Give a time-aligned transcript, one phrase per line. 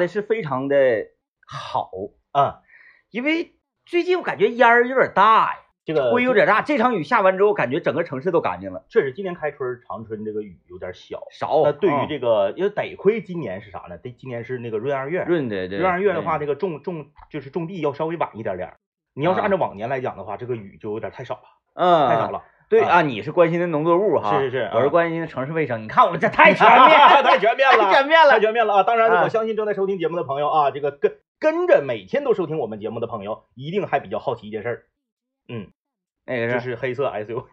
[0.00, 0.76] 的是非常的
[1.46, 1.90] 好
[2.32, 2.62] 啊，
[3.10, 3.54] 因为
[3.86, 6.62] 最近我感觉烟儿有点大呀，这个灰有点大。
[6.62, 8.84] 这场雨下完之后，感觉整个城市都干净了。
[8.88, 11.22] 确实，今年开春长春这个雨有点小。
[11.30, 11.62] 少。
[11.64, 13.98] 那对于这个，因为得亏今年是啥呢？
[13.98, 15.24] 得今年是那个闰二月。
[15.24, 15.68] 闰的。
[15.68, 18.74] 闰二月的话，那个种种就是种地要稍微晚一点点。
[19.12, 21.42] 你要是按照往年来讲的话，这个雨就有点太少了。
[21.74, 22.08] 嗯。
[22.08, 22.42] 太少了。
[22.70, 24.38] 对啊，你是关心的农作物哈？
[24.38, 24.70] 是是是。
[24.72, 25.82] 我是关心的城市卫生。
[25.82, 26.88] 你看我们这太全面，
[27.24, 28.82] 太全面了，太全面了，太全面了啊！
[28.84, 34.82] 当然，我相信正在收听节目的朋友啊，这个跟跟着每天都收听我们节目的朋友，一定还比较好奇一件事儿。
[35.48, 35.66] 嗯，
[36.24, 37.44] 那个就是黑色 SUV。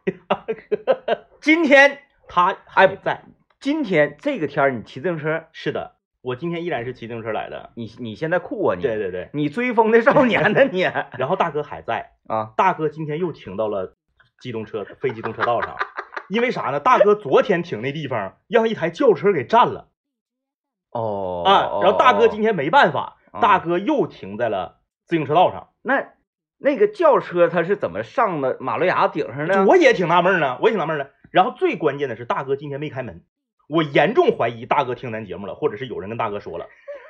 [1.42, 3.24] 今天他还不在。
[3.60, 5.46] 今天这个天儿，你骑自行车？
[5.52, 7.72] 是的，我今天依然是骑自行车来的。
[7.74, 8.84] 你你现在酷啊你？
[8.84, 10.82] 对对对，你追风的少年呢你？
[11.18, 13.96] 然后大哥还在啊，大哥今天又停到了。
[14.40, 15.78] 机动车非机动车道上，
[16.30, 16.80] 因为啥呢？
[16.80, 19.88] 大哥昨天停那地方让一台轿车给占了，
[20.92, 25.70] 哦啊，然后大哥今天没办法，大哥又停在了自行车道上。
[25.82, 26.10] 那
[26.58, 29.66] 那个轿车他是怎么上的马路牙子顶上的？
[29.66, 31.08] 我也挺纳闷呢，我也挺纳闷呢。
[31.32, 33.24] 然后最关键的是，大哥今天没开门，
[33.68, 36.68] 我严重怀疑大哥听咱节目了，或者是有人跟大哥说了，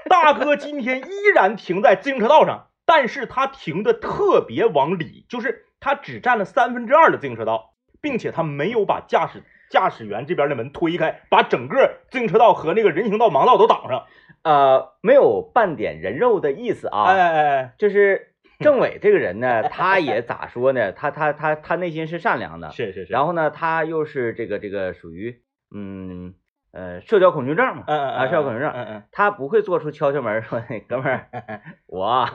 [0.10, 5.67] 大哥今天依然停在自行车道上，但是他停的特别往里，就是。
[5.80, 14.06] 他只占了三分之二的自行车道，并且他没有把驾驶驾驶员这边的门推开，把整个自行车道和那个人行道盲道都挡上，
[14.44, 17.04] 呃，没有半点人肉的意思啊。
[17.06, 20.92] 哎哎哎，就是政委这个人呢，他也咋说呢？
[20.92, 23.14] 他他他他内心是善良的，是是是。
[23.14, 25.42] 然后呢，他又是这个这个属于
[25.76, 26.34] 嗯。
[26.78, 31.28] 呃，社交恐惧症嘛，啊，社交恐惧症，嗯嗯，他不会做出敲敲门说，哥们儿，
[31.90, 32.30] 我，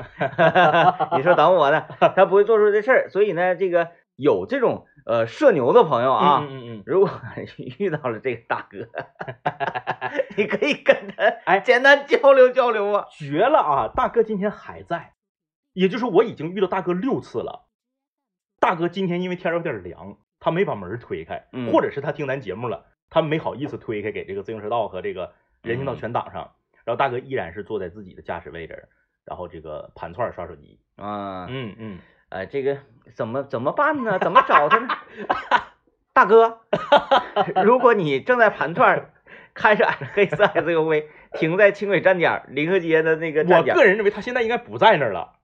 [1.16, 7.08] 你说等我呢，他不会做出这事儿，所以呢，这个有这种呃社牛的朋友啊，嗯嗯嗯，如果
[7.78, 8.88] 遇到了这个大哥，
[10.36, 15.12] 你可以跟他哎简单交流交流啊，绝了啊，大哥今天还在，
[15.72, 17.68] 也就是我已经遇到大哥六次了，
[18.58, 22.86] 大哥今天因为天有点凉，他没把门推开，或者是他听咱节目了。
[23.12, 26.52] 他没好意思推开，给这个自行车道和这个人行道全挡上。
[26.84, 28.88] 然后大哥依然是坐在自己的驾驶位置，
[29.26, 30.80] 然后这个盘串刷手机。
[30.96, 31.98] 啊，嗯嗯，
[32.30, 32.78] 呃，这个
[33.14, 34.18] 怎么怎么办呢？
[34.18, 34.88] 怎么找他呢？
[36.14, 36.60] 大哥，
[37.64, 39.10] 如果你正在盘串，
[39.52, 41.04] 开着黑色 SUV
[41.38, 45.34] 停在轻轨站点临河街的那个站点，我个人认为他现在应该不在那儿了。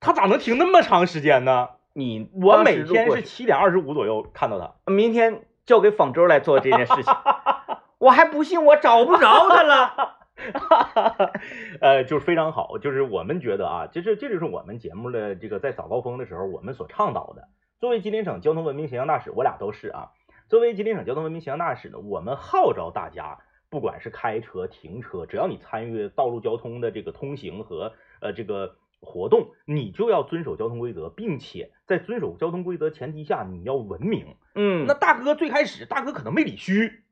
[0.00, 1.70] 他咋能停那么长时间呢？
[1.94, 5.46] 你我每天是七点二十五左右看到他，明天。
[5.66, 7.12] 交给方舟来做这件事情，
[7.98, 10.16] 我还不信我找不着他了。
[11.80, 17.48] 呃，就是非常好，就是我们觉得啊，这这这就是我们节目的这个在早高峰的时候我们所倡导的。
[17.80, 20.12] 作为吉林省交通文明形象大使，我俩都是啊。
[20.48, 23.38] 作为吉林省交通文明形象大使呢，我们号召大家，
[23.68, 28.76] 不管是开车、停车，只要你参与道路交通的这个通行和呃这个。
[29.06, 34.36] 活动你就要遵守交通规则，并且在遵守交通规则前提下，你要文明。
[34.54, 37.04] 嗯，那大哥最开始，大哥可能没理虚，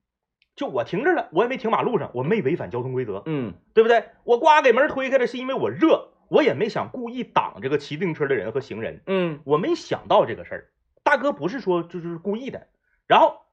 [0.57, 3.23] 就我停这了，我也没停马路上，我没违反交通规则。
[3.25, 4.05] 嗯，对不对？
[4.25, 9.01] 我呱给门推开了，是因为我热，我也没想故意挡这个骑自行车的人和行人。
[9.07, 10.71] 嗯，我没想到这个事儿，
[11.03, 12.67] 大哥不是说就是故意的，
[13.07, 13.44] 然后。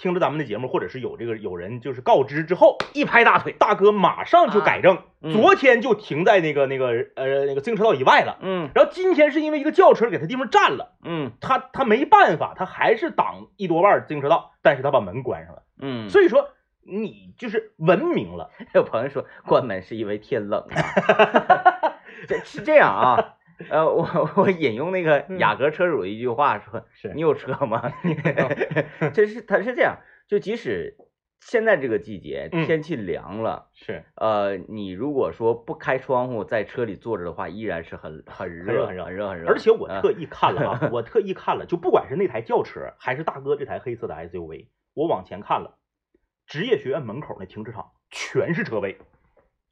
[0.00, 4.96] 听着咱们的节目，或者是有这个有人就是告知之后，一拍大腿，大哥马上就改正，
[5.30, 16.48] 昨天就停在那个那个呃那个自行车道以外了，嗯，然后今天是因为一个轿车给他地方占了，嗯，他他没办法，他还是挡一多半自行车道，但是他把门关上了，嗯，所以说
[16.82, 18.50] 你就是文明了。
[18.74, 23.34] 有朋友说关门是因为天冷啊， 这是这样啊。
[23.68, 27.92] 呃，我 我引用那个雅阁车主一句话说： “是你有车吗？”
[29.12, 30.96] 这是他是这样，就即使
[31.40, 34.04] 现在这个季节天气凉了，是。
[34.14, 39.48] 呃，你如果说不开窗户在车里坐着的话，依然是很很热很热很热很热。
[39.48, 45.78] 而且我特意看了啊，我特意看了，就不管是那台轿车还是大哥这台黑色的 SUV，我往前看了，
[46.46, 48.98] 职业学院门口那停车场全是车位，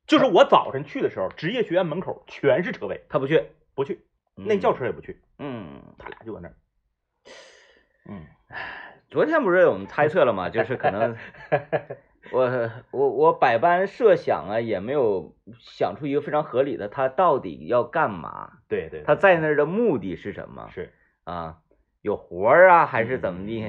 [0.06, 3.42] 就是我早晨去的时候，职业学院门口全是车位，他不去。
[3.78, 4.00] 不去，
[4.34, 5.20] 那轿车也不去。
[5.38, 6.54] 嗯，他俩就搁那儿。
[8.08, 8.26] 嗯，
[9.08, 10.50] 昨天不是我们猜测了吗？
[10.50, 11.16] 就是可能
[12.32, 18.50] 我我我百般设想啊，也没有想出一个非常合理的，他到底要干嘛？
[18.66, 20.68] 对对，他在那儿的目的是什么？
[20.74, 20.92] 是
[21.22, 21.58] 啊，
[22.02, 23.64] 有活儿啊，还是怎么地？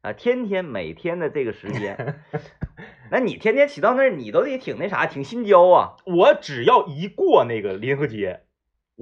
[0.00, 2.22] 啊，天天每天的这个时间，
[3.12, 5.96] 那你天天骑到那儿，你都得挺那啥，挺心焦啊。
[6.06, 8.44] 我只要一过那个临河街。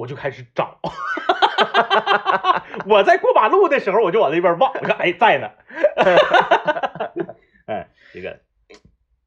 [0.01, 0.81] 我就开始找，
[2.89, 5.51] 我在过马路的时候，我就往那边望，我看哎在呢，
[7.67, 8.41] 哎这个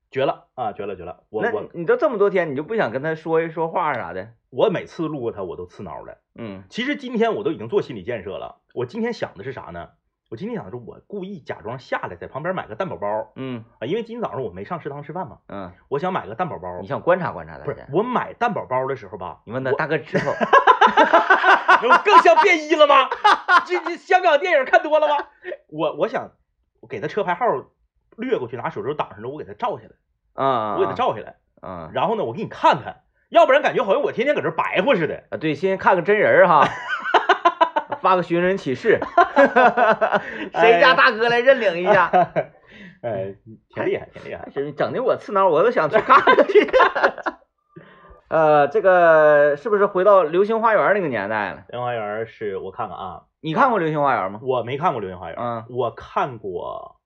[0.10, 1.25] 绝了啊，绝了绝了！
[1.30, 4.34] 我我你都这么多天，你就不想跟他说一说话啥的？
[4.50, 6.18] 我每次路过他，我都刺挠的。
[6.34, 8.56] 嗯其实今天我都已经做心理建设了。
[8.74, 9.90] 我今天想的是啥呢？
[10.33, 16.88] 我今天想的是，我故意假装下来，在旁边买个蛋宝宝嗯啊，因为今天早上我没上食堂吃饭嘛，嗯，我想买个蛋宝宝你。
[16.88, 17.85] 想观察观察他不是？
[17.94, 20.31] 我买蛋宝宝的时候吧，你问他大哥指头，
[21.88, 23.07] 我更像便衣了吗？
[23.68, 25.24] 这这香港电影看多了吗？
[25.69, 26.31] 我我想
[26.81, 27.45] 我给他车牌号
[28.18, 35.25] 掠过去，拿手肘挡上了，我给他照下来，啊，我给他照下来，嗯然后呢，我给你看看，要不然感觉好像我天天搁这白活似的。
[35.29, 36.68] 啊，对，先看个真人儿哈，
[38.03, 39.00] 发个寻人启事，
[40.53, 42.11] 谁家大哥来认领一下？
[43.01, 43.35] 哎，
[43.69, 44.50] 挺厉害，挺厉害。
[44.75, 46.69] 整的我刺挠，我都想去看看去。
[48.27, 51.63] 呃，这个是不是回到《流星花园》那个年代了？
[51.69, 54.39] 流星花园是我看看啊，你看过《流星花园》吗？
[54.44, 56.97] 我没看过流星花园，嗯我看过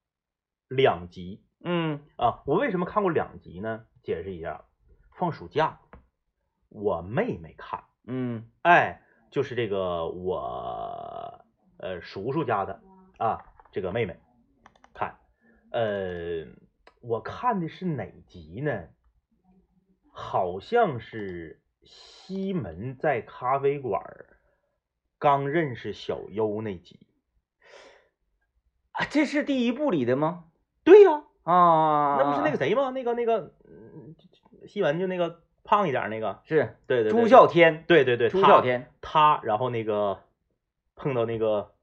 [0.68, 2.40] 两集嗯啊。
[2.46, 3.82] 我为什么看过两集呢？
[4.04, 4.62] 解释一下，
[5.16, 5.80] 放暑假，
[6.70, 11.46] 我妹妹看，嗯哎，就是这个我
[11.78, 12.82] 呃叔叔家的
[13.18, 14.20] 啊，这个妹妹
[14.94, 15.18] 看，
[15.72, 16.46] 呃，
[17.02, 18.88] 我看的是哪集呢？
[20.12, 24.02] 好像是西门在咖啡馆
[25.20, 27.00] 刚认识小优那集。
[28.92, 30.46] 啊，这是第一部里的吗？
[30.84, 32.90] 对呀、啊，那不是那个谁吗？
[32.90, 34.16] 那个那个，嗯，
[34.68, 40.22] 西门就那个胖一点那个，是对对对，朱孝天，对对对，朱孝天，他，然后那个
[40.96, 41.74] 碰到那个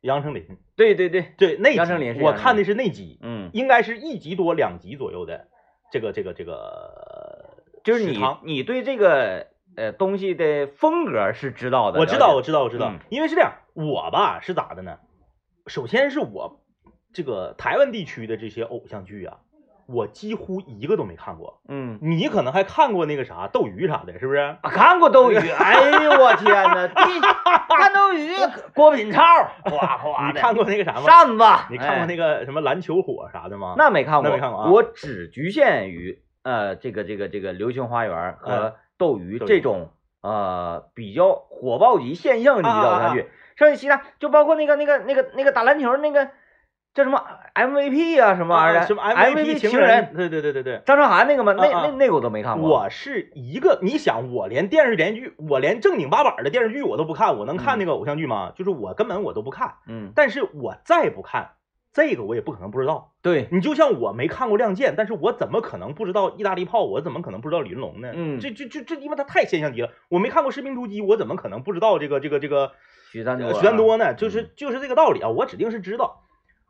[0.00, 5.48] 杨丞琳，对对对，对那集杨丞琳是我看的是那集，嗯，应该是一集多两集左右的
[5.92, 14.98] 这个这个这个，就是你你对这个呃东西的风格是知道的，我知道我知道我知道嗯，因为是这样，我吧是咋的呢？
[15.66, 16.60] 首先是我
[17.12, 19.38] 这个台湾地区的这些偶像剧啊，
[19.86, 21.60] 我几乎一个都没看过。
[21.68, 21.98] 嗯。
[22.02, 24.38] 你可能还看过那个啥斗鱼啥的，是不是？
[24.38, 26.86] 啊看过斗鱼， 哎呦我天哪！
[26.88, 27.20] 第
[27.76, 28.32] 看斗鱼，
[28.74, 29.22] 郭品超，
[29.64, 31.02] 哗哗你的，看过那个啥吗？
[31.02, 32.44] 扇子，你看过那个？
[32.44, 33.74] 什么篮球火啥的吗？
[33.76, 39.90] 那没看过，那没看过啊我只局限于呃这个这个这个《流星花园》和斗鱼这种
[40.20, 46.28] 呃比较火爆级现象级的偶像啊剧，剩下其他就包括那个那个那个那个打篮球那个
[46.94, 47.20] 叫什么
[47.54, 50.80] MVP 啊什么玩意儿的，啊什么 MVP 情情人，对对对对对。
[50.86, 51.52] 张韶涵那个吗？
[51.56, 52.70] 那那那个我都没看过。
[52.70, 58.52] 我是一个，你想，我连电视连续剧，我连正经八百的电视剧我都不看，我能看那个偶像剧吗？
[58.54, 59.74] 就是我根本我都不看。
[59.88, 61.54] 嗯，但是我再不看
[61.92, 63.10] 这个，我也不可能不知道。
[63.22, 66.84] 对，你就像我没看过《亮剑》，但是我怎么可能不知道意大利炮？
[66.84, 68.12] 我怎么可能不知道李云龙呢？
[68.14, 69.90] 嗯这这这这，因为他太现象级了。
[70.08, 72.70] 我没看过《士兵突击》，我怎么可能不知道这个这个这个
[73.10, 74.14] 许三多啊，呃许三多呢？
[74.14, 76.20] 就是就是这个道理啊，我指定是知道。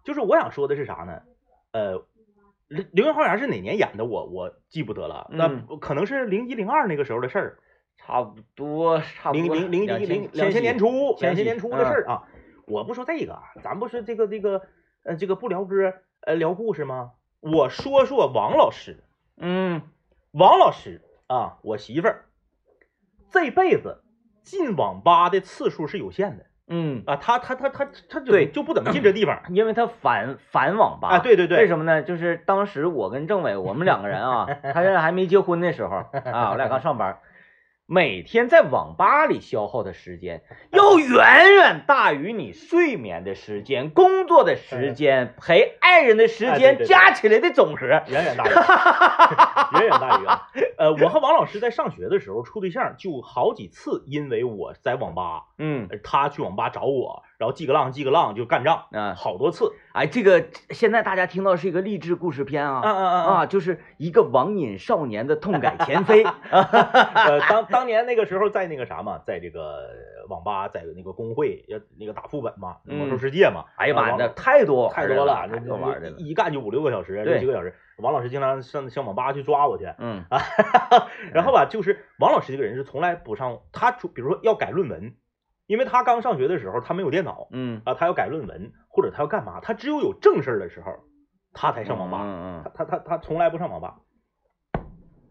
[0.04, 1.22] 就是我想说的是啥呢？
[1.72, 2.06] 呃，
[2.68, 4.04] 流流星花园是哪年演的？
[4.04, 7.58] 我我记不得了，那嗯可能是零一零二那个时候的事儿，
[7.96, 12.28] 差不多差不多零零零两零两千年初两千年初的事儿啊。
[12.66, 14.62] 我不说这个啊，咱不是这个这个
[15.04, 17.12] 呃这个不聊歌呃聊故事吗？
[17.40, 19.04] 我说说王老师，
[19.36, 19.82] 嗯
[20.32, 22.24] 王老师啊，我媳妇儿
[23.30, 24.02] 这辈子
[24.42, 32.02] 进网吧的次数是有限的嗯，啊，他他他他他就对就不怎么进这地方因为他反反网吧啊，对对对，为什么呢？
[32.02, 35.96] 就是当时我跟政委，我们两个人啊， 他现在还没结婚的时候
[36.32, 37.18] 啊，我俩刚上班，
[37.86, 47.86] 每天在网吧里消耗的时间， 要远远大于你睡眠的时间、工作的时间、陪爱人的时间加起来的总和。
[47.86, 48.48] 远远大于，
[49.78, 50.48] 远远大于啊！
[50.78, 59.70] 呃，我和王老师在上学的时候处对象，就好几次因为我在网吧，嗯呃他去网吧找我，然后记个浪记个浪就干仗，嗯，好多次。
[59.92, 62.80] 哎，这个现在大家听到是一个励志故事片啊。
[62.82, 69.90] 嗯嗯嗯啊，就是一个网瘾少年的痛改前非啊， 呃，当当年那个时候在那个啥嘛，在这个
[70.30, 76.16] 网吧，在那个工会要那个打副本嘛，魔兽世界嘛，哎呀妈呀，太多太多了，太多玩的了。
[76.16, 77.74] 一一干就五六个小时，六七个小时。
[77.98, 80.40] 王老师经常上上网吧去抓我去，嗯 啊
[81.32, 85.14] 然后吧，就是王老师这个人是从来不上，他出比如说要改论文，
[85.66, 90.92] 因为他刚上学的时候他没有电脑嗯，啊，他要改论文或者他要干嘛，他只有有正事儿的时候，
[91.52, 93.96] 他才上网吧，嗯嗯他他他他从来不上网吧。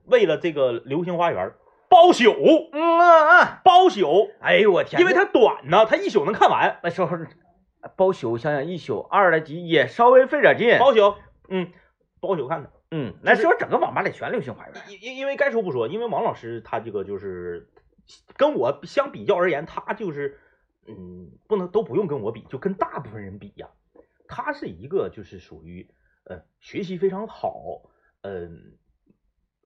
[0.05, 1.47] 为了这个《流星花园》
[1.89, 6.79] 包宿，嗯嗯嗯，包宿，哎呦我天，因为他短呢，他一宿能看完。
[6.83, 7.17] 那时候
[7.95, 10.77] 包宿，想想一宿二十来集也稍微费点劲。
[10.79, 11.15] 包宿，
[11.49, 11.71] 嗯，
[12.19, 12.71] 包宿看的。
[12.91, 14.73] 嗯，那时候整个网吧里全流星花园。
[14.89, 17.69] 因因因为该说不说，因为王老师他这个就是
[18.35, 20.39] 跟我相比较而言，他就是
[20.87, 23.69] 嗯，不能都不用跟我比，就跟大部分人比呀。
[24.27, 25.87] 他是一个就是属于
[26.23, 27.83] 呃学习非常好，
[28.21, 28.77] 嗯，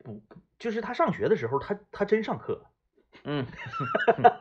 [0.04, 0.22] 不，
[0.60, 2.66] 就是他上学的时候，他他真上课，
[3.24, 3.46] 嗯，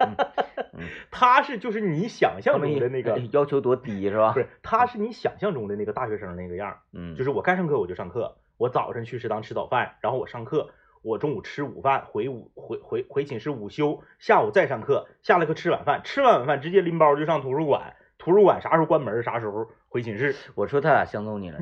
[1.13, 4.33] 他是就是你想象中的那个要求多低是吧？
[4.33, 10.71] 不是，他是你想象中的那个大学生那个样儿，嗯，就是我该上课我就上课，我早晨去食堂吃早饭，然后我上课，
[11.07, 21.61] 我中午吃午饭，回午回回回寝室午休，下午再上课，下了课吃晚饭，吃完晚饭直接拎包就上图书馆，图书馆啥时候关门啥时候回寝室，我说他俩相中你了，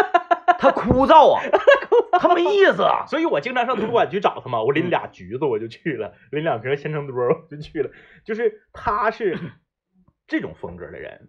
[0.58, 1.42] 他枯燥啊，
[2.18, 7.90] 他没意思啊， 所以我经常上图书馆去找他嘛，我拎俩橘子我就去了，拎两瓶鲜橙多我就去了，
[8.24, 9.38] 就是他是
[10.26, 11.28] 这种风格的人，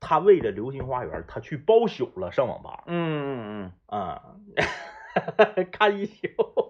[0.00, 3.72] 他为了流星花园他去包宿了上网吧，嗯嗯嗯。
[3.86, 4.22] 啊，
[5.72, 6.26] 看一宿。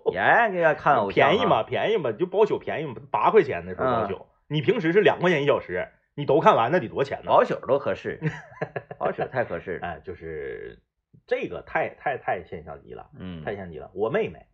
[0.06, 7.26] 嗯，也给他看偶像啊便宜嘛，便宜嘛，就包宿便宜嘛，八块钱的时候包嗯宿，你平时是两块钱一小时，你都看完那得多钱呢？
[7.26, 8.20] 包宿都合适，
[8.98, 10.78] 包宿太合适了，哎，就是
[11.26, 13.90] 这个太太太现象级了，嗯，太现象级了。
[13.94, 14.46] 我妹妹，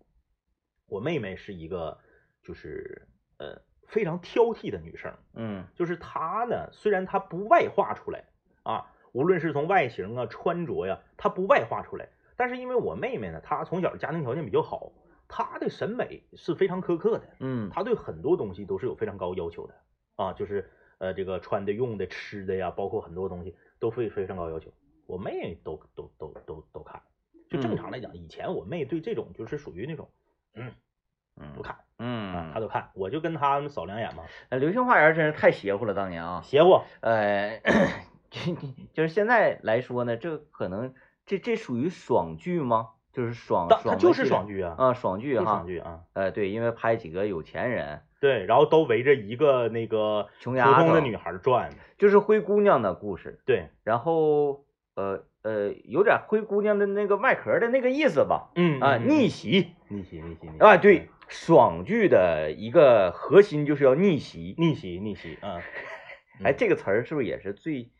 [0.88, 1.98] 我妹妹是一个
[2.42, 3.06] 就是
[3.38, 8.24] 呃非常挑剔的女生，嗯就是她呢，虽然她不外化出来
[8.62, 14.92] 啊，无论是从外形啊、穿着呀，她不外化出来，但是因为我妹妹呢，她从小家庭条件比较好，
[15.28, 17.24] 她的审美是非常苛刻的。
[17.40, 17.70] 嗯。
[17.70, 19.74] 她对很多东西都是有非常高要求的。
[20.16, 24.70] 啊，就是呃这个穿的、用的、吃的呀，包括很多东西都非非常高要求。
[25.06, 27.02] 我妹都都都都都看，
[27.50, 30.10] 就正常来讲，以前我妹对这种就是属于那种
[30.54, 30.72] 嗯
[31.36, 37.60] 嗯不看啊，嗯她，都看，我就跟她们扫两眼嘛，呃流星花园真是太邪乎了，当年啊，邪乎，呃，
[38.30, 38.40] 就
[38.92, 40.94] 就是现在来说呢，这可能
[41.26, 42.90] 这这属于爽剧吗？
[43.12, 54.64] 就是爽但他就是爽剧啊，啊，爽剧就是哈爽，剧啊，呃，对，因为拍几个有钱人，对，然后都围着一个那个穷丫头通的女孩转，就是灰姑娘的故事，对，然后
[54.94, 59.74] 呃呃，有点灰姑娘的那个外壳的那个意思吧，嗯啊，逆袭。
[59.88, 65.60] 逆袭逆袭逆袭啊，对，爽剧的一个核心就是要逆袭，逆袭逆袭啊，
[66.42, 67.90] 哎，这个词儿是不是也是最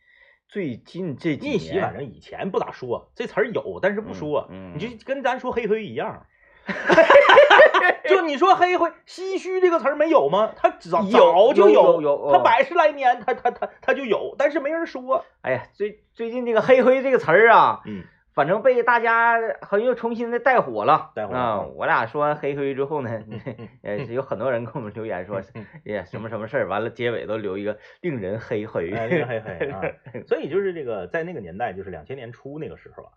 [0.53, 1.95] 最近这几逆袭，反？
[1.95, 4.45] 正以前不咋说，这词儿有，但是不说。
[4.51, 6.27] 嗯嗯你就跟咱说黑灰一样，
[8.07, 10.51] 就你说黑灰唏嘘这个词儿没有吗？
[10.55, 15.25] 它早有早就有有有它哦百十来年，它它它它就有，但是没人说。
[15.41, 18.03] 哎呀，最最近这个黑灰这个词儿啊，嗯，
[18.33, 21.11] 反正被大家好像又重新的带火了。
[21.15, 21.59] 带火了啊！
[21.61, 23.23] 嗯我俩说完黑黑之后呢，
[24.09, 28.91] 有很多人给我们留言说，嗯哎什么什么事儿，完了结尾都留一个令人黑灰。
[28.91, 29.81] 哎，那个黑黑啊，
[30.27, 33.11] 所以就是这个，在那个年代，就是两千年初那个时候啊，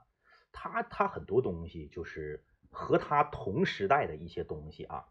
[0.53, 5.05] 他他很多东西就是和他同时代的一些东西啊，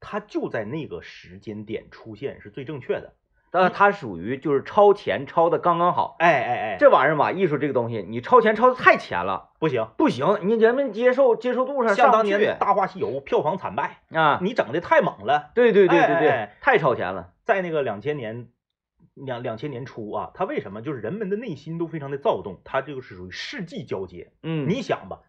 [0.00, 3.12] 他就在那个时间点出现是最正确的。
[3.62, 6.16] 但它属于就是超前超的刚刚好。
[6.18, 14.40] 哎哎哎，这玩意儿吧，艺术这个东西，你超前超的太前了，不行，不行，你人们接受接受度上像当上不去年《大话西游》票房惨败，啊。
[14.42, 15.52] 你整的太猛了。
[15.54, 17.30] 对对对对对哎哎哎，太超前了。
[17.44, 18.48] 在那个两千年
[19.14, 22.60] 两两千年初啊，它为什么就是人们的内心都非常的躁动？
[22.64, 24.32] 它这个是属于世纪交接。
[24.42, 25.20] 嗯，你想吧，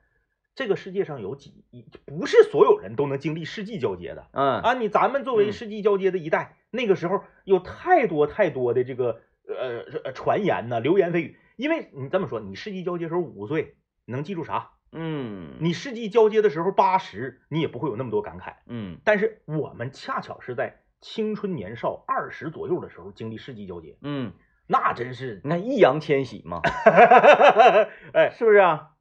[0.56, 1.64] 这个世界上有几
[2.06, 4.74] 不是所有人都能经历世纪交接的嗯啊？
[4.74, 11.38] 你咱们作为嗯世纪交接的一代，那个时候有太多太多的这个呃呃传言呐、流言蜚语。
[11.56, 14.72] 因为你这么说，你世纪交接时候五岁，你能记住啥？
[14.92, 18.56] 嗯你世纪交接的时候八十，你也不会有那么多感慨。
[18.66, 24.34] 嗯但是我们恰巧是在青春年少二十左右的时候经历世纪交接，嗯，
[24.68, 26.62] 那真是，你看易烊千玺嘛，
[28.14, 28.92] 哎，是不是啊？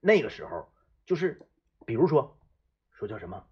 [0.00, 0.68] 那个时候
[1.06, 1.40] 就是，
[1.86, 2.38] 比如说
[2.90, 3.44] 说叫什么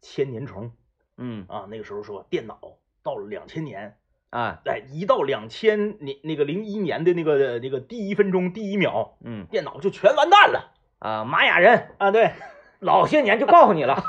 [0.00, 0.72] 千年虫
[1.16, 3.96] 嗯啊，那个时候说电脑到了两千年，
[4.30, 12.32] 啊哎，一到两千年那个零一年的那个那个第一分钟第一秒，嗯电脑就全完蛋了啊，玛雅人啊，对，
[12.80, 14.02] 老些年就告诉你了，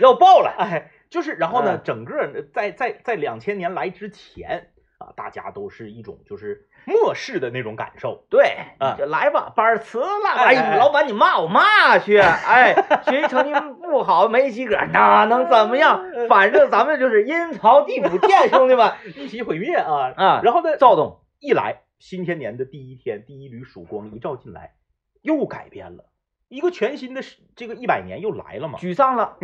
[0.00, 0.52] 要爆了。
[0.58, 4.70] 哎，就是然后呢，嗯整个在在在两千年来之前
[5.02, 8.24] 啊，大家都是一种就是漠视的那种感受。
[8.30, 10.30] 对，啊来吧，班儿辞了。
[10.36, 16.04] 哎老板你骂我骂去，哎，学习成绩不好没及格，那能怎么样？
[16.28, 20.12] 反正咱们就是阴曹地府见，兄弟们 一起毁灭啊！
[20.16, 20.40] 啊！
[20.44, 24.74] 然后呢，赵总，一来新千年的第一天，第一缕曙光一照进来，
[25.22, 26.04] 又改变了，
[26.48, 27.22] 一个全新的
[27.56, 28.78] 这个一百年又来了嘛。
[28.78, 29.36] 沮丧了。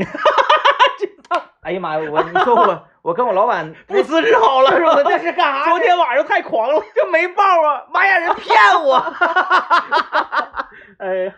[1.68, 5.02] 哎呀妈呀，我你说我 我跟我老板不辞职好了是吧？
[5.04, 5.68] 这是干啥？
[5.68, 7.84] 昨天晚上太狂了，就没报啊！
[7.92, 8.96] 妈呀人骗我。
[10.96, 11.34] 哎，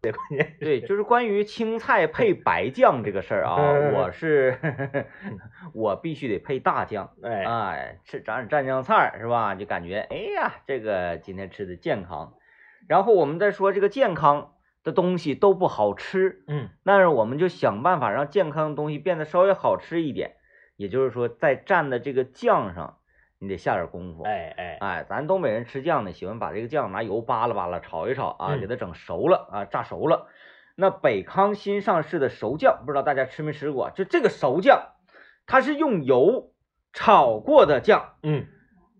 [0.00, 4.58] 这关键对，就是关于青菜配白酱这个事儿啊，嗯我是
[5.74, 7.10] 我必须得配大酱。
[7.22, 9.52] 哎，哎，吃蘸蘸酱菜是吧？
[9.54, 12.32] 就感觉哎呀，这个今天吃的健康。
[12.88, 14.52] 然后我们再说这个健康，
[14.84, 20.36] 的东西都不好吃，嗯但是我们就想办法让健康的东西变得稍微好吃一点。
[20.76, 22.98] 也就是说，在蘸的这个酱上，
[23.40, 24.22] 你得下点功夫。
[24.22, 30.28] 哎哎，哎，咱东北人吃酱呢，喜欢把这个酱拿油扒拉扒拉，炒一炒啊，嗯给它整熟了啊，炸熟了。
[30.76, 33.90] 那北康新上市的熟酱，不知道大家吃没吃过？
[33.90, 34.92] 就这个熟酱，
[35.46, 36.52] 它是用油
[36.92, 38.46] 炒过的酱，嗯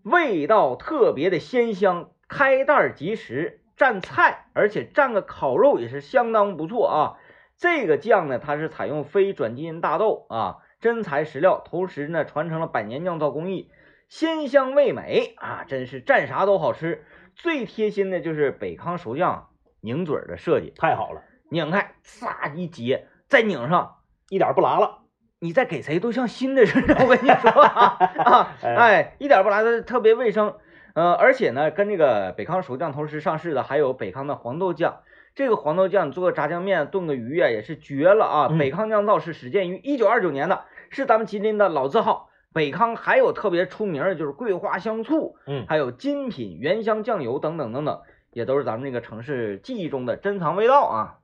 [0.03, 7.17] 味道特别的鲜香，开袋儿即食，蘸菜，而且蘸个烤肉也是相当不错啊。
[7.57, 13.71] 这个酱呢，它是采用非转基因大豆啊，真材实料，同时呢传承了百年酿造工艺，
[14.09, 17.05] 鲜香味美啊，真是蘸啥都好吃。
[17.35, 19.47] 最贴心的就是北康熟酱
[19.79, 23.95] 拧嘴儿的设计，太好了，拧开，撒一接，再拧上，
[24.27, 24.99] 一点不拉了。
[25.39, 30.57] 你再给谁都像新的似的，我跟你说啊 哎，一点不拉的，特别卫生。
[30.95, 35.01] 呃，而且呢，跟这个北康熟酱同时上市的还有北康的黄豆酱。
[35.35, 38.47] 这个黄豆酱你做个炸酱面、炖个鱼啊，也是绝了啊！
[38.51, 42.29] 嗯北康酿造是始建于一九二九年的，是咱们吉林的老字号。
[42.51, 51.19] 北康还有特别出名的就是桂花香醋，嗯还有精品原香酱油等等等等，也都是咱们这个城市记忆中的珍藏味道啊。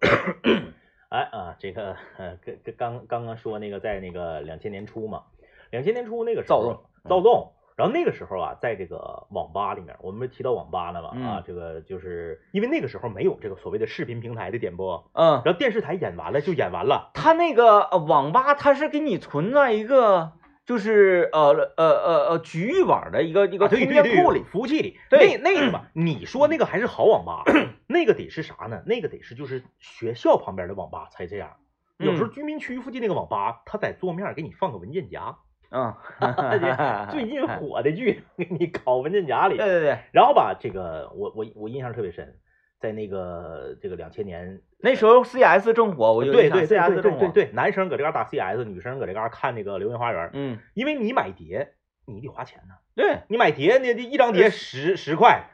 [1.10, 5.24] 哎啊，这个呃，跟跟刚刚刚说那个，在那个两千年初嘛，
[5.70, 20.32] 两千年初那个躁动躁动，然后那个时候啊，在这个网吧里面，我们不是提到网吧了嘛啊，嗯这个就是因为那个时候没有这个所谓的视频平台的点播，嗯，然后电视台演完了就演完了，他那个呃网吧，它是给你存在一个
[20.64, 24.42] 就是呃呃呃呃局域网的一个一个啊对空对对间库里。
[24.44, 27.42] 服务器里，对那那个吧，你说那个还是好网吧，
[27.86, 28.82] 那个得是啥呢？
[28.86, 31.50] 那个得是就是学校旁边的网吧才这样。
[31.98, 35.36] 有时候嗯居民区附近那个网吧，他在桌面给你放个文件夹，
[35.74, 35.92] 嗯，
[37.10, 39.66] 最近 火的剧给你拷文件夹里对。
[39.66, 42.36] 对对，然后吧，这个我我我印象特别深，
[42.80, 47.28] 在那个这个两千年，那时候 CS 正火，我就对对对 CS 对正火。
[47.28, 51.72] 对男生搁这嘎打 CS，女生搁这嘎看那个《流星花园》，嗯，因为你买碟
[52.06, 55.46] 你得花钱呢，对，你买碟那一张碟十十块，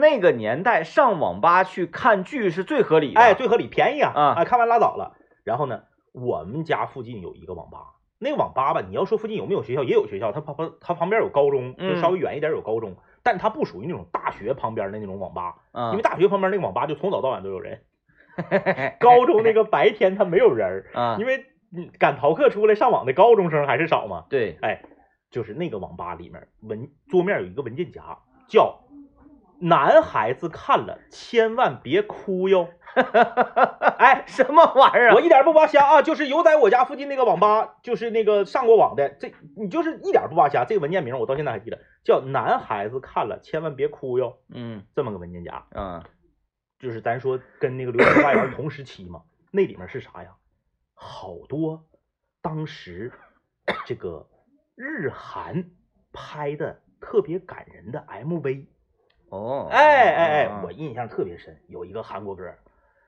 [0.00, 3.20] 那个年代上网吧去看剧是最合理的。
[3.20, 5.16] 哎，最合理，便宜啊啊看完拉倒了。
[5.44, 7.78] 然后呢，我们家附近有一个网吧，
[8.18, 17.82] 那个网吧吧，你要说附近有没有学校，也有学校，它旁旁它旁边有高中，就嗯稍微远一点有高中，但它不属于那种大学旁边的那种网吧，嗯，因为大学旁边那个网吧就从早到晚都有人，
[19.00, 20.84] 高中那个白天它没有人
[21.18, 24.24] 因为你赶逃课出来上网的高中生还是少嘛。
[24.30, 24.82] 对，哎，
[25.30, 28.80] 就是那个网吧里面文桌面有一个文件夹，叫
[29.60, 32.68] “男孩子看了千万别哭哟”。
[33.98, 35.14] 哎，什么玩意儿啊？
[35.14, 40.64] 我一点不扒瞎啊，就是有在我家附近那个网吧，就是那个上过网的，这你就是一点不扒瞎。
[40.64, 45.66] 这个文件名我到现在还记得，叫“男孩子看了千万别哭哟嗯”这么个文件夹。
[45.74, 46.02] 嗯
[46.78, 50.30] 就是咱说跟那个《流星花园》同时期嘛，那里面是啥呀？
[50.94, 51.84] 好多
[52.40, 53.12] 当时
[53.84, 54.26] 这个
[54.74, 55.70] 日韩
[56.12, 58.66] 拍的特别感人的 MV。
[59.30, 62.52] 哦，哎哎哎，啊我印象特别深，有一个韩国歌，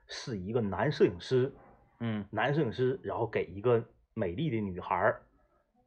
[0.07, 1.53] 是一个男摄影师，
[1.99, 5.21] 嗯男摄影师，然后给一个美丽的女孩儿，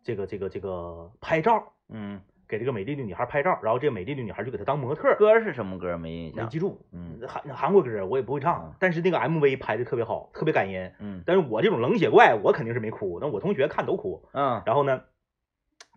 [0.02, 5.16] 这个这个这个拍照，嗯，给这个美丽的女孩拍照，然后这个美丽的女孩就给他当模特儿。
[5.16, 6.44] 歌是什么歌没印象？
[6.44, 10.94] 没记住，嗯韩韩国歌我也不会唱嗯，但是那个 MV 拍的特别好，特别感人。
[10.98, 14.22] 嗯但是我这种冷血怪，我肯定是没哭，那我同学看都哭。
[14.32, 15.02] 嗯然后呢，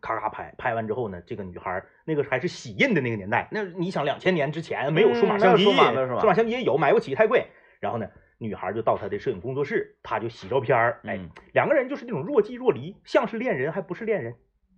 [0.05, 7.47] 咔咔拍，拍完之后呢，这个女孩儿那个还是洗印的那个年代，那你想两千年之前没有数码嗯相机，数码相机也有，买不起太贵。
[7.79, 14.35] 然后呢，女孩就到他的摄影工作室，他就洗照片儿，哎，嗯两个人就是那种若即若离，像是恋人还不是恋人，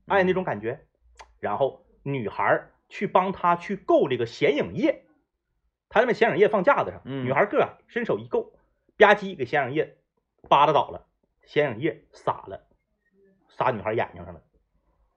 [0.07, 0.79] 哎，那种感觉。
[1.41, 5.03] 然后女孩去帮他去够这个显影液，
[5.89, 8.53] 他那边显影液放架子上，嗯女孩个儿伸手一够，
[8.97, 9.97] 吧唧给显影液
[10.47, 11.05] 扒拉倒了，
[11.45, 12.65] 显影液洒了，
[13.49, 14.41] 洒女孩眼睛上了。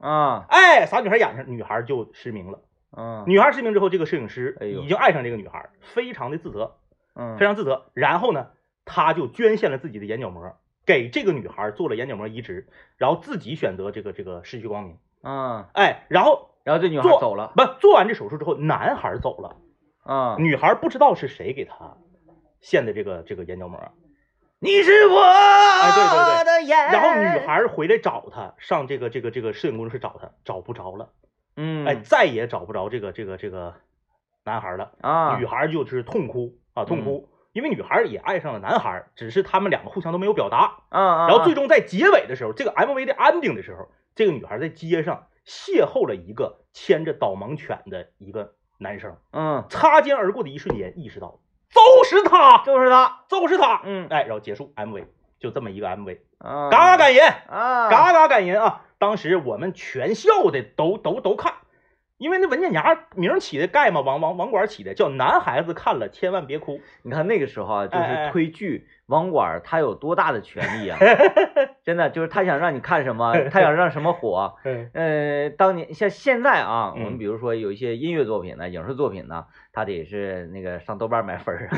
[0.01, 2.61] 啊哎，撒女孩眼上，女孩就失明了。
[2.97, 6.79] 嗯女孩失明之后，这个摄影师已经爱上这个女孩，非常的自责，
[7.15, 7.91] 嗯非常自责。
[7.95, 8.49] 然后呢，
[8.85, 14.99] 他就捐献了自己的眼角膜，给这个女孩做了眼角膜移植，然后自己选择这个这个失去光明。
[15.23, 19.57] 嗯，哎，然后然后这女孩做走了不做完这手术之后，男孩走了，
[20.03, 21.97] 啊，女孩不知道是谁给她
[22.61, 23.79] 献的这个这个眼角膜。
[24.62, 31.09] 你是我对对对的眼，然后女孩回来找他，上这个这个这个摄影工作室找他，找不着了，
[31.57, 31.87] 嗯。
[31.87, 33.75] 哎，再也找不着这个这个这个
[34.44, 34.92] 男孩了。
[35.01, 35.38] 啊。
[35.38, 40.83] 女孩就是痛哭啊，痛哭，因为女孩也爱上了男孩，只是他们两个互相都没有表达。
[40.90, 49.64] 啊啊，然后最终在结尾的时候，这个 MV 的 ending 的时候，这个女孩在街上邂逅了一个牵着导盲犬的一个男生，嗯。
[49.70, 51.40] 擦肩而过的一瞬间，意识到都
[52.11, 53.81] 就是他，就是他，就是他。
[53.85, 55.05] 嗯，哎，然后结束 MV，
[55.38, 58.83] 就这么一个 MV，啊，嘎嘎感人，啊，嘎嘎感人啊！
[58.99, 61.55] 当时我们全校的都都都看，
[62.18, 66.81] 因为那文件夹名起的盖嘛，网网网管起的，叫男孩子看了千万别哭。
[67.03, 70.99] 你看那个时候啊，就是推剧，网管他有多大的权利啊？
[71.85, 74.55] 真的就是他想让你看什么， 他想让什么火。
[74.64, 81.68] 嗯呃，当年像现在啊，我嗯们比如说有一些音乐作品呢、影视作品呢，他得是那个上豆瓣买分儿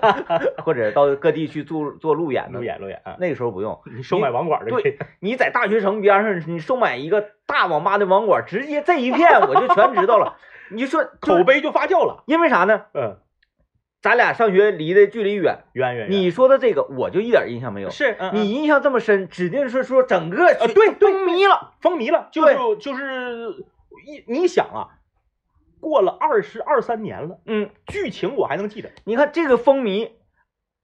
[0.00, 2.64] 啊，或者到各地去做做路演的路。
[2.64, 3.16] 演路演啊！
[3.18, 10.36] 那个时候不用，你收买网管的对你在大学城边上，你收买一个大网吧的网管，直接这一片我就全知道了。
[10.70, 12.22] 你说口，碑就发酵了。
[12.26, 12.82] 因为啥呢？
[12.92, 13.16] 嗯，
[14.00, 17.90] 咱俩上学离的距离远，远远远你说的这个我就一点印象没有。
[17.90, 21.74] 是嗯你印象这么深，指定是说整个呃对对风靡了。
[21.80, 23.64] 风靡了，就是就就是
[24.06, 24.88] 一你想啊，
[25.80, 28.90] 过了二十二三年了，嗯，剧情我还能记得。
[29.04, 30.10] 你看这个风靡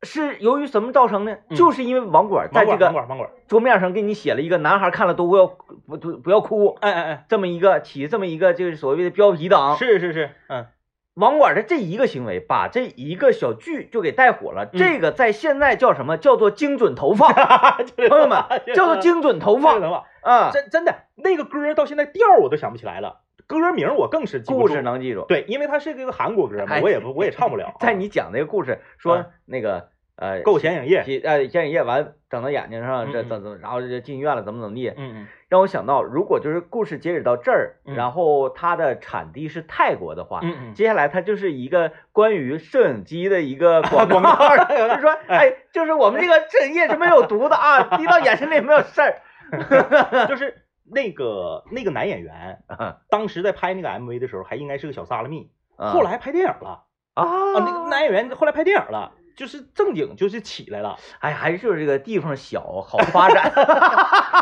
[0.02, 1.36] 是由于什么造成呢？
[1.50, 9.76] 嗯就是因为网管在这个网管网管，桌面上给你写了一个“男孩看了都不要不不不要哭哎哎哎”这么一个起这么一个就是所谓的标题党哎，。
[9.76, 10.66] 是是是，嗯，
[11.14, 14.64] 网管的这一个行为，把这一个小剧就给带火了。
[14.72, 16.16] 嗯这个在现在叫什么？
[16.16, 17.32] 叫做精准投放，
[17.96, 18.42] 朋朋友们，
[18.74, 19.80] 叫做精准投放
[20.22, 20.50] 啊！
[20.52, 25.24] 真真的那个歌到现在调我都想不起来了，歌名我更是记不故住事能记住。
[25.28, 27.74] 对，因为它是一个韩国歌嘛，哎我也不我也唱不了啊。
[27.80, 33.28] 在你讲那个故事，说嗯那个呃，够显影液，洗呃显影液完整到眼睛上，这嗯嗯。
[33.28, 37.94] 怎怎，然后就进医院了，怎么怎么地，嗯让我想到，如果就是故事截止到这儿，嗯。
[37.94, 49.20] 然后它的产地是泰国的话，嗯嗯，接下来它就是一个关于摄影机的一个广 广告，告 就是说，哎，就是我们这个摄影液是没有毒的啊，滴到眼睛里没有事儿。
[50.28, 60.98] 就是那个那个男演员，啊当时在拍那个 MV 的时候还应该是个小萨拉密，啊后来拍电影了啊，啊，那个男演员后来拍电影了，就是正经就是起来了。
[61.20, 63.52] 哎，还是这个地方小，好发展。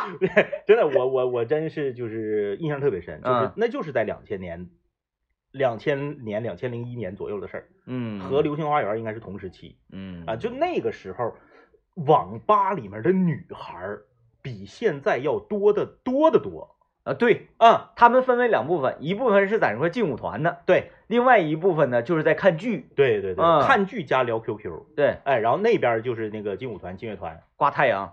[0.67, 4.69] 真的，我我我真是就是印象特别深，就是嗯那就是在两千年、
[5.53, 10.37] 两千年、两千零一年左右的事儿，嗯，和《流星花园》应该是同时期嗯啊。
[10.37, 11.35] 就那个时候，
[11.95, 14.03] 网吧里面的女孩儿
[14.41, 16.77] 比现在要多得多得多。
[17.05, 22.89] 啊，对，嗯，他们分为两部分，一部分是在那块劲舞团的，对另外一部分呢就是在看剧。
[22.95, 27.43] 对对对，嗯看剧加聊 QQ，对，哎，然后那边就是那个劲舞团、劲乐团。
[27.57, 28.13] 刮太阳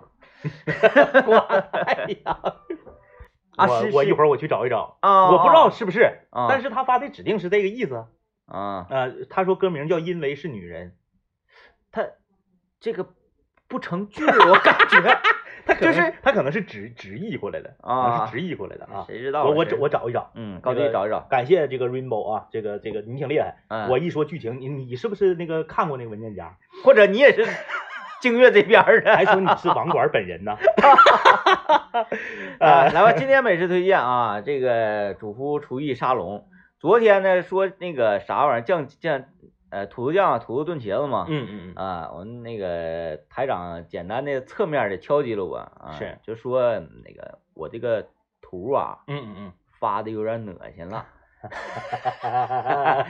[1.72, 2.40] 哎呀，
[3.58, 8.06] 啊，是是我我一会儿我去找一找，啊，我不知道是不是，啊，但是他发的指定是这个意思。
[8.46, 10.88] 啊，呃，他说歌名叫《因为是女人》。
[11.92, 12.06] 他
[12.80, 13.08] 这个
[13.68, 15.20] 不成句，我感觉
[15.70, 19.06] 他就是他可能是直直译过来的啊是直译过来的啊。
[19.08, 19.46] 谁知道啊？
[19.46, 21.20] 我我谁我找一找，嗯，高那个低找一找。
[21.30, 23.58] 感谢这个 Rainbow 啊，这个这个你挺厉害。
[23.70, 26.58] 嗯，我一说剧情，你你是不是那个看过那个文件夹？
[26.84, 27.46] 或者你也是
[28.22, 30.52] 静月这边的，还说你是网管本人呢？
[30.52, 32.06] 啊，
[32.60, 36.46] 呃，来吧，今天美食推荐啊，这个主妇厨艺沙龙，
[36.80, 39.24] 昨天呢说那个啥玩意儿酱酱
[39.70, 48.08] 呃土豆酱土豆炖茄子嘛，嗯嗯嗯，啊，我们那个台长简单的侧面的敲击了我啊，是就说那个我这个
[48.42, 51.06] 图啊嗯嗯发的有点恶心了，
[51.42, 53.08] 哈哈哈，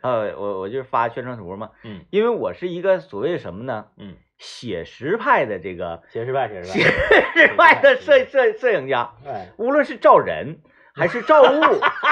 [0.00, 9.48] 呃，我我就是发宣传图嘛，嗯，因为我是一个所谓什么呢，嗯，写实派的这个写实派，写实派写派，实派的摄摄摄影家，哎。
[9.58, 10.58] 无论是照人
[10.92, 11.62] 还是照物，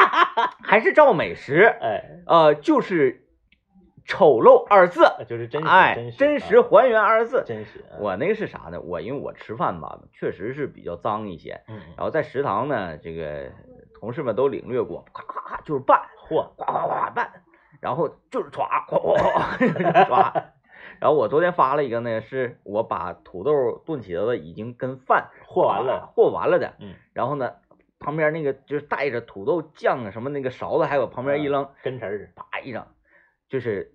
[0.62, 3.25] 还是照美食，哎，呃，就是
[4.06, 7.42] 丑陋二字，就是真实，哎，真实，还原二字。
[7.46, 7.84] 真实。
[7.90, 8.80] 嗯我那个是啥呢？
[8.80, 13.50] 我因为我吃饭吧，确实是比较脏一些，嗯，然后在食堂呢，这个
[13.98, 17.30] 同事们都领略过，咔咔咔就是拌，嚯，呱呱呱拌，
[17.80, 20.42] 然后就是歘，咵咵咵咵。
[21.00, 27.54] 然后我昨天发了一个呢，是我把土豆炖茄子已经跟饭和完了，和完了的，嗯，然后呢，
[27.98, 32.86] 旁边那个就是带着土豆酱啊什么那个勺子，还有旁边一扔，跟词儿，啪一扔，
[33.48, 33.92] 就是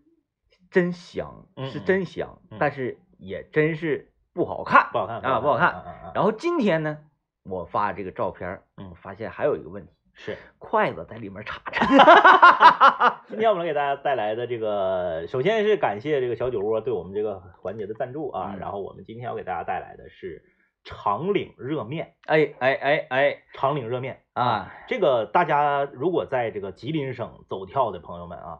[0.72, 5.84] 真香，是真香，嗯但是也真是不好看不好看啊，不好看。
[6.16, 6.98] 然后今天呢，
[7.44, 10.38] 我发这个照片儿，嗯发现还有一个问题，是。
[10.58, 13.22] 筷子在里面插着。
[13.28, 20.42] 今天我们给大家带来的这个，首先是感谢这个小酒窝对我们这个环节的赞助啊，嗯然后我们今天要给大家带来的是
[20.86, 24.22] 长岭热面，哎哎哎哎长岭热面。
[24.34, 28.60] 啊，这个大家如果在这个吉林省走跳的朋友们啊，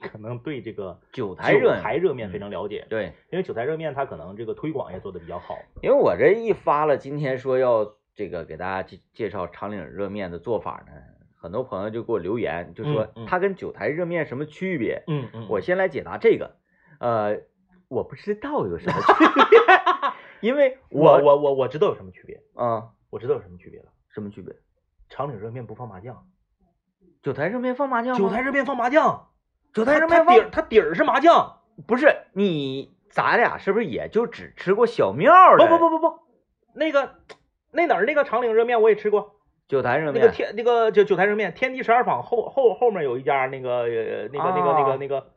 [0.00, 5.58] 可能对这个 九台热九台热面非常了解，对，因为九台热面它可能这个推广也做的比较好。
[5.82, 10.92] 因为我这一发了，今天说要这个给大家介介绍长岭热面的做法呢，
[11.40, 15.02] 很多朋友就给我留言，就说嗯嗯它跟九台热面什么区别？
[15.06, 16.56] 嗯嗯我先来解答这个。
[17.00, 17.40] 呃，
[17.88, 19.58] 我不知道有什么区别，
[20.48, 23.86] 因为我我我我知道有什么区别，啊，我知道有什么区别了。
[24.08, 24.52] 什么区别？
[25.08, 26.26] 长岭热面不放麻酱，
[27.22, 28.18] 九台热面放麻酱吗？
[28.18, 29.27] 九台热面放麻酱，
[29.72, 31.54] 九台热它面放底儿它底儿是麻酱。
[31.86, 35.68] 不是你，咱俩是不是也就只吃过小庙不的？
[35.68, 36.18] 不不不不，
[36.74, 37.14] 那个
[37.70, 39.36] 那哪儿那个长岭热面我也吃过，
[39.68, 45.30] 九台热面那个天那个九九台热面，天地十二坊后后后面有一家那个呃那个那个那啊个那个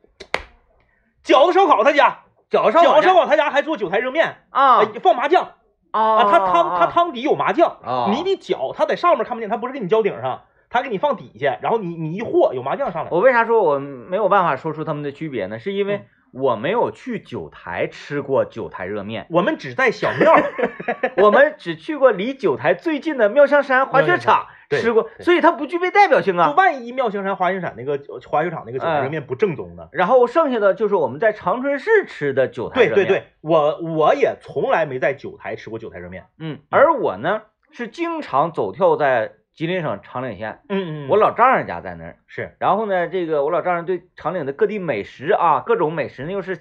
[1.24, 5.52] 饺子烧烤他家，饺子饺子烧烤烤他家还做九台热面，啊呃放麻酱
[5.91, 13.12] 啊啊，他汤他汤底有麻酱，啊，你得搅他在上面看不见，他不是给你浇顶上，他给你放底下，然后你你一和有麻将上来。
[13.12, 15.60] 我为啥说我没有办法说出他们的区别呢？
[15.60, 20.41] 是因为嗯我没有去九台吃过九台热面，我们只在小庙儿，
[21.21, 26.55] 我们只去过离九台最近的妙香山滑雪场吃过，所以它不具备代表性啊就啊。
[26.55, 29.89] 万一妙香山滑雪场那个滑雪场那个九台热面不正宗呢？
[29.91, 36.27] 然后剩下的就是我们在长春市吃的九台热面，对对对，我我也从来没在九台吃过九台热面。
[36.39, 42.17] 嗯，而我呢是经常走跳在吉林省长岭县，嗯嗯我老丈人家在那儿。
[42.27, 46.57] 是然后呢，这个我老丈人对长岭的各地美食啊，各种美食呢又是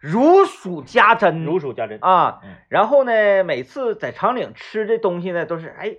[0.00, 1.98] 如数家珍，如数家珍。
[2.00, 2.50] 啊嗯。
[2.68, 5.96] 然后呢，每次在长岭吃的东西呢，都是哎，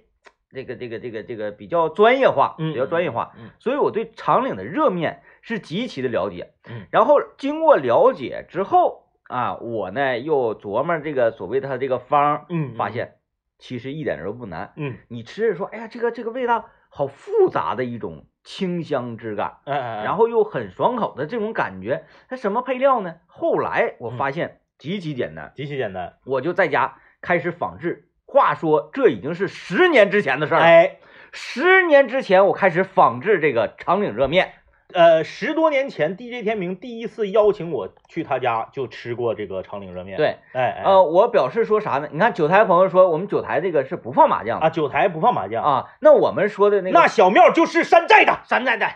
[0.52, 3.34] 这个这个这个这个比较专业化，嗯比较专业化。
[3.38, 6.54] 嗯所以我对长岭的热面是极其的了解。
[6.70, 13.17] 嗯然后经过了解之后啊，我呢又琢磨这个所谓的它这个方，嗯，发现
[13.58, 14.74] 其实一点都不难。
[14.76, 22.06] 嗯，你吃着说，哎呀，这个这个味道好复杂的一种清香之感，哎哎，然后又很爽口的这种感觉。
[22.30, 23.16] 它什么配料呢？
[23.28, 26.18] 后来我嗯发现极其简单，极其简单。
[26.26, 28.10] 我就在家开始仿制。
[28.26, 30.66] 话说这已经是十年之前的事儿了。
[30.66, 30.98] 哎，
[31.32, 34.54] 十年之前我开始仿制这个长岭热面，
[34.94, 42.08] 呃，十多年前，DJ 天明第一次邀请我去他家，就吃过这个长岭热面。，对，哎哎，呃，我表示说啥呢？
[42.12, 48.88] 你看九台朋友说我们九台这个是不放麻酱的啊，九台不放麻酱，啊，那我们说的那个那小庙就是山寨的，山寨的，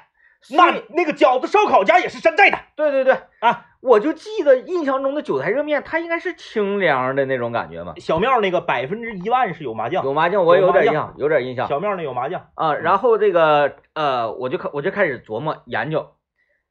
[0.50, 3.68] 那那个饺子烧烤家也是山寨的对对对，啊。
[3.82, 7.96] 我就记得印象中的九台热面，它应该是清凉的那种感觉嘛。
[7.98, 12.50] 小庙那个百分之一万是有麻酱，有麻酱，我有点印象，有点印象小庙那有麻酱。
[12.54, 12.76] 啊。
[12.76, 16.14] 然后这个呃，我就开我就开始琢磨研究，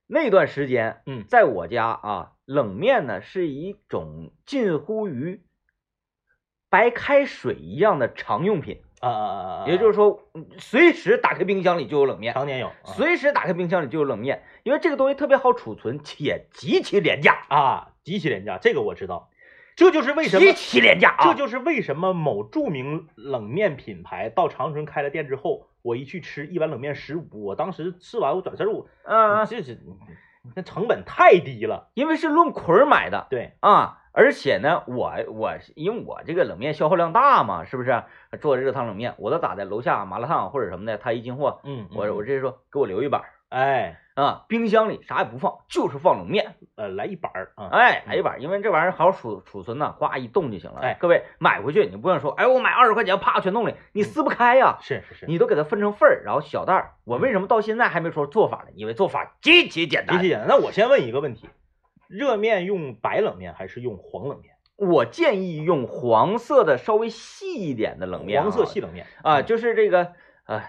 [0.06, 5.42] 那段时间，嗯在我家啊，冷面呢是一种近乎于
[6.68, 9.66] 白开水一样的常用品，啊啊啊啊！
[9.66, 19.28] 也就是说，嗯随时打开冰箱里就有冷面，常年有，啊随时打开冰箱里就有冷面，因为这个东西特别好储存，且极其廉价，啊，极其廉价，这个我知道。
[19.76, 21.24] 这就是为什么极，其廉价啊！
[21.24, 29.78] 这就是为什么某著名冷面品牌到长春开了店之后，我一去吃一碗冷面十五，我当时吃完我转身我，嗯，嗯这是
[30.54, 31.88] 那成本太低了。
[31.94, 38.02] 因为是论捆儿买的对，啊，而且呢，我我因为我这个冷面消耗量大嘛，是不是？
[38.40, 39.64] 做热汤冷面，我都打在？
[39.70, 50.80] 楼下麻辣烫或者什么的，他一进货，嗯，我我这直接说给我留一板儿哎啊，冰箱里啥也不放，就是放冷面，呃来一板儿啊，哎，来一板儿，因为这玩意儿好储储存呐，呱一冻就行了。
[50.80, 54.78] 哎各位买回去你不用说，哎，我买二十块钱，啪全冻里，你撕不开呀。
[54.80, 56.94] 是是是，你都给它分成份儿，然后小袋儿。
[57.04, 58.70] 我为什么到现在还没说做法呢？
[58.74, 60.16] 因为做法极其简单。
[60.16, 60.48] 极其简单。
[60.48, 61.48] 那我先问一个问题：
[62.10, 64.56] 热面用白冷面还是用黄冷面？
[64.76, 70.12] 我建议用黄色的稍微细一点的冷面啊，黄色细冷面啊，就是这个
[70.46, 70.62] 呃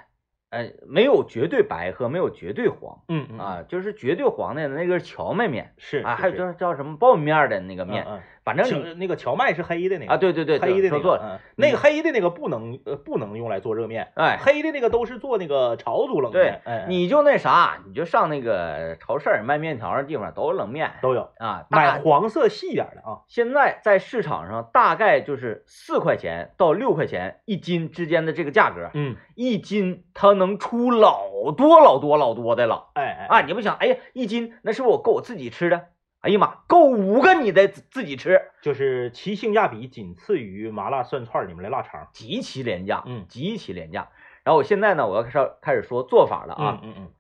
[0.50, 8.06] 呃，没有绝对白和没有绝对黄嗯嗯啊，就是绝对黄的那个是荞麦面是啊，还有就是叫叫什么苞米面儿的那个面，
[8.44, 33.42] 反正那个荞麦是黑的那个啊，对对对，黑的那个那个黑的那个不能呃不能用来做热面，哎，黑的那个都是做那个潮族冷面，哎，哎你就那啥，你就上那个超市卖面条的地方都有冷面都有啊，买黄色细一点的啊，现在在市场上大概就是四块钱到六块钱一斤之间的这个价格，嗯，一斤它能出老多老多老多的了哎哎啊！
[33.42, 35.86] 你不想，哎呀，一斤那是不是我够我自己吃的？
[36.22, 44.10] 哎呀妈，够五个你得自自己吃，就是其性价比仅次于麻辣涮串里面的腊肠极其廉价，嗯极其廉价。
[44.44, 47.12] 然后我现在呢，我要开始开始说做法了啊，嗯嗯，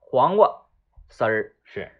[0.00, 0.62] 黄瓜
[1.08, 1.90] 丝儿，是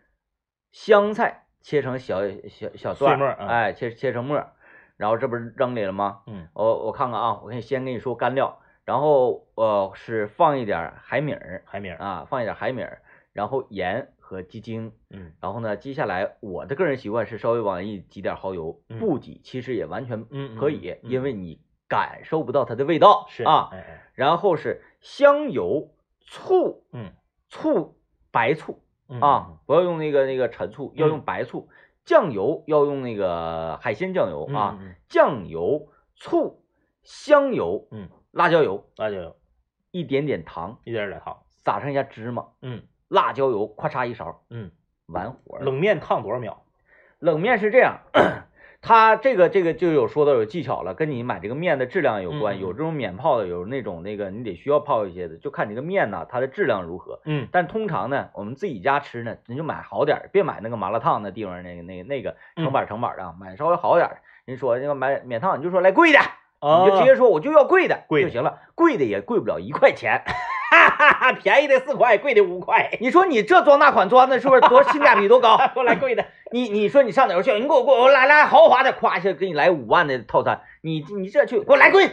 [0.73, 4.53] 香菜切成小小小段儿，碎末嗯哎，切切成末儿，
[4.97, 6.23] 然后这不是扔里了吗？
[6.27, 6.49] 嗯？
[6.55, 15.33] 我我看看啊，我给你先跟你说干料，然后呃是放一点儿海米儿海米儿，啊，放一点儿海米儿，然后盐和鸡精，嗯。
[15.41, 21.33] 然后呢，接下来我的个人习惯是稍微往一挤点儿蚝油，嗯不挤其实也完全嗯可以，嗯因为。
[21.33, 23.69] 你感受不到它的味道是啊。
[23.71, 24.11] 哎哎。
[24.15, 27.12] 然后是香油、醋，嗯。
[27.49, 27.97] 醋
[28.33, 31.11] 白醋嗯啊，不要用那个那个陈醋，要嗯。
[31.11, 31.69] 用白醋，
[32.05, 36.65] 酱油要用那个海鲜酱油啊，嗯，酱油、醋、
[37.05, 39.37] 香油，嗯，辣椒油，辣椒油。
[39.93, 44.71] 一点点糖，一点点糖，撒上一下芝麻，嗯辣椒油，咔嚓一勺，嗯，
[45.07, 45.59] 完活。
[45.59, 46.59] 冷面烫多少秒？
[47.19, 48.01] 冷面是这样，
[48.83, 57.21] 它这个这个就有说到有技巧了，跟你买这个面的质量有关，有这种免泡的，有那种那个你得需要泡一些的，就看你这个面呢它的质量如何。
[57.25, 64.21] 嗯但通常呢，我们自己家吃呢，你就买好点儿，别买那个麻辣烫那地方那个那个那个成板成板的，买稍微好点儿。
[64.45, 66.19] 人说那个买免烫，你就说来贵的，
[66.61, 70.23] 你就直接说我就要贵的贵的就行了，贵的也贵不了一块钱，
[70.70, 72.90] 哈哈哈，便宜的四块，贵的五块。
[73.00, 75.57] 你说你这装那款装的是不是多性价比多高？
[75.74, 77.52] 给我来贵的，你你说你上哪儿去？
[77.55, 82.11] 你给我给我来来豪华的，夸一下给你来五万的套餐，你你这去给我来贵，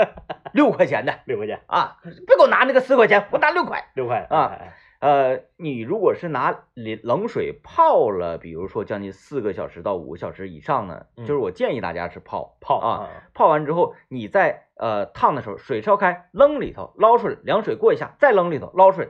[0.52, 3.84] 六块钱的六块钱，啊，别给我拿那个四块钱，我拿六块。
[3.94, 4.72] 六块啊哎
[5.04, 19.08] 呃，你如果是拿冷冷水泡了，比如说将近四个小时到五个小时以上呢，嗯就是我建议大家是泡泡啊，，泡完之后你再呃烫的时候水烧开，扔里头捞出来，凉水过一下，再扔里头捞出来，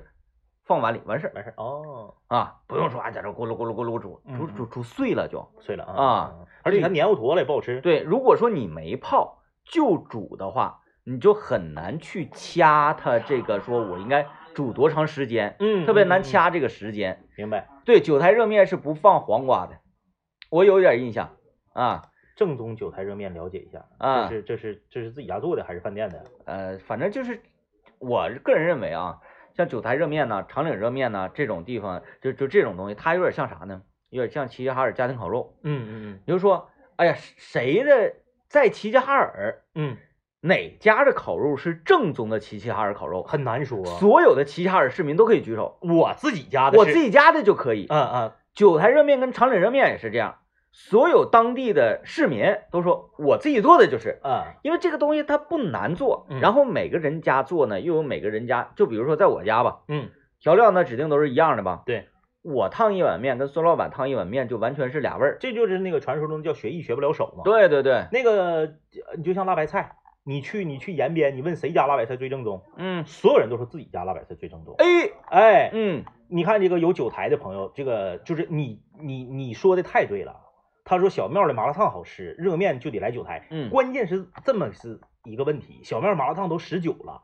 [0.65, 5.49] 放碗里完事儿完事儿哦，啊，不用说啊在这咕噜咕噜咕噜煮，煮煮煮碎了就。
[5.61, 7.81] 碎了啊，而且它黏糊坨了也不好吃。
[7.81, 17.23] 对，如果说你没泡就煮的话，你就很难去掐它这个说我应该煮多长时间，嗯，特别难嗯，嗯掐这个时间。
[17.37, 17.69] 明白。
[17.85, 19.79] 对，九台热面是不放黄瓜的，
[20.51, 21.37] 我有点印象
[21.73, 22.11] 啊。
[22.37, 26.25] 正宗韭菜热面了解一下啊这是这是这是自己家做的还是饭店的？
[26.47, 27.41] 呃，反正就是
[28.01, 29.21] 我个人认为啊，
[29.57, 33.83] 像九台热面呢、长岭热面呢这种地方，就就这种东西，它有点像啥呢？
[34.11, 35.55] 有点像齐齐哈尔家庭烤肉。
[35.63, 38.15] 嗯嗯也就是说，哎呀，谁的
[38.49, 39.97] 在齐齐哈尔嗯
[40.47, 43.29] 哪家的烤肉是正宗的齐齐哈尔烤肉嗯，？
[43.29, 43.83] 很难说。
[43.87, 47.87] 所有的齐齐哈尔市民都可以举手，我自己家的我，自己家的就可以。
[47.89, 50.37] 嗯嗯九台热面跟长岭热面也是这样，
[50.71, 61.83] 所有当地的市民都说我自己做的就是，嗯因为这个东西它不难做，嗯然后每个人家做呢又有每个人家，就比如说在我家吧，嗯，调料呢指定都是一样的吧？
[61.87, 62.07] 对，
[62.43, 65.39] 我烫一碗面跟孙老板烫一碗面就完全是俩味儿。
[65.41, 67.43] 这就是那个传说中叫学艺学不了手嘛。
[67.45, 68.69] 对对对，那个呃
[69.17, 74.75] 你就像辣白菜，你去你去延边，你问谁家辣白菜最正宗，嗯，所有人都说自己家辣白菜最正宗。
[74.79, 80.41] 哎，哎，嗯，你看这个有九台的朋友，这个就是你你你说的太对了。
[80.87, 83.47] 他说小庙的麻辣烫好吃，热面就得来九台。
[83.51, 87.23] 嗯关键是这么是一个问题，小庙麻辣烫都十九了，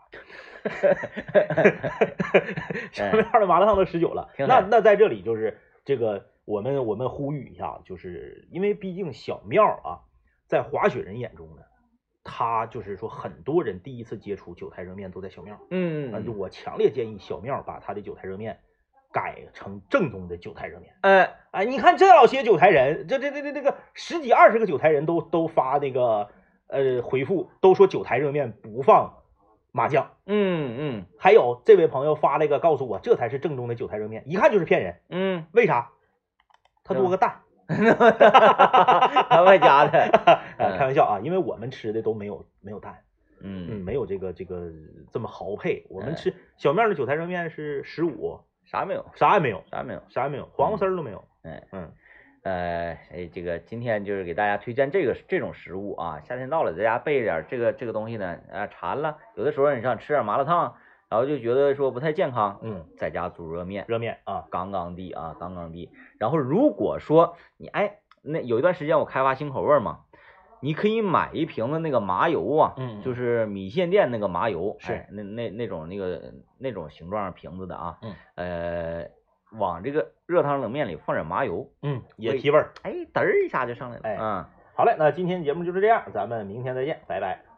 [2.92, 4.30] 小庙的麻辣烫都十九了。
[4.38, 10.00] 那那在这里就是这个，我们我们呼吁一下，就是因为毕竟小庙啊，
[10.46, 11.62] 在滑雪人眼中呢，
[12.32, 15.58] 他就是说很多人第一次接触九台热面都在小庙。
[15.70, 18.60] 嗯，我强烈建议小庙把他的九台热面
[19.10, 20.94] 改成正宗的九台热面。
[21.00, 26.28] 呃，哎，你看这老些九台人，这这这这这个十几二十个九台人都都发那个
[26.68, 29.16] 呃回复，都说九台热面不放
[29.72, 30.12] 麻酱。
[30.26, 35.00] 嗯嗯还有这位朋友发了一个告诉我，这才是正宗的九台热面，一看就是骗人。
[35.08, 35.90] 嗯，为啥？
[36.84, 37.40] 它多个蛋。
[39.28, 39.98] 他外加的，
[40.58, 42.98] 呃，开玩笑啊，因为我们吃的都没有没有蛋，
[43.40, 44.70] 嗯，嗯，没有这个这个
[45.12, 45.86] 这么豪配。
[45.88, 46.14] 我们哎。
[46.14, 50.02] 吃小面的韭菜热面是十五，啥没有，啥也没有，啥没有。
[50.08, 51.24] 啥也没有，黄瓜丝儿都没有。
[51.42, 51.92] 哎，嗯。
[52.42, 60.74] 呃，哎，这个今天就是给大家推荐这个这种食物啊，夏天到了，在家备点儿这个这个东西呢，啊，馋了，有的时候你想吃点麻辣烫，
[61.10, 65.90] 然后就觉得说不太健康，嗯，在家煮热面，热面啊，杠杠的啊，杠杠的。
[66.18, 70.00] 然后如果说你哎，那有一段时间我开发新口味儿嘛，
[70.60, 79.10] 你可以买一瓶子那个麻油啊，嗯就是米线店那个麻油，是哎那那那种那个那种形状瓶子的啊，嗯，呃，
[79.58, 82.70] 往这个热汤冷面里放点麻油，嗯，也提味儿。
[82.82, 84.44] 哎，嘚儿一下就上来了，哎嗯。
[84.76, 87.49] 好嘞，那今天节目就是这样，咱们明天再见，拜拜。